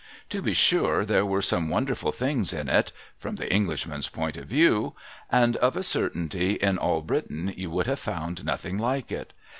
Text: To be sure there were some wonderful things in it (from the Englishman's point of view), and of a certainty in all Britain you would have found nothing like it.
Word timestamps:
To 0.29 0.41
be 0.41 0.55
sure 0.55 1.05
there 1.05 1.27
were 1.27 1.43
some 1.43 1.69
wonderful 1.69 2.11
things 2.11 2.53
in 2.53 2.67
it 2.69 2.91
(from 3.19 3.35
the 3.35 3.53
Englishman's 3.53 4.09
point 4.09 4.35
of 4.35 4.47
view), 4.47 4.95
and 5.29 5.57
of 5.57 5.77
a 5.77 5.83
certainty 5.83 6.53
in 6.53 6.79
all 6.79 7.03
Britain 7.03 7.53
you 7.55 7.69
would 7.69 7.85
have 7.85 7.99
found 7.99 8.43
nothing 8.43 8.79
like 8.79 9.11
it. 9.11 9.31